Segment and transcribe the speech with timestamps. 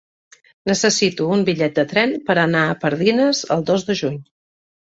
[0.71, 4.21] Necessito un bitllet de tren per anar a Pardines el dos de juny.